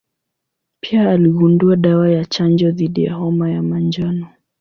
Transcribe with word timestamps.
Pia 0.83 1.09
aligundua 1.09 1.75
dawa 1.75 2.09
ya 2.11 2.25
chanjo 2.25 2.71
dhidi 2.71 3.03
ya 3.03 3.13
homa 3.13 3.49
ya 3.51 3.61
manjano. 3.63 4.27